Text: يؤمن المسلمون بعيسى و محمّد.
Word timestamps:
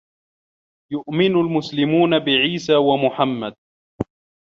يؤمن 0.91 1.31
المسلمون 1.35 2.19
بعيسى 2.19 2.75
و 2.75 2.97
محمّد. 2.97 3.53